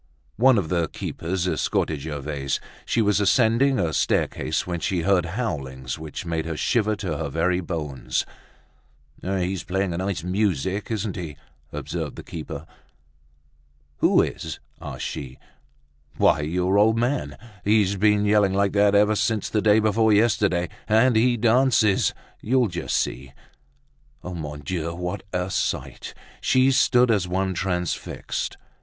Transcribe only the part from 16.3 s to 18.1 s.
your old man! He's